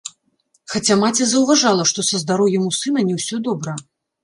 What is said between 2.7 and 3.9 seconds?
у сына не ўсё добра.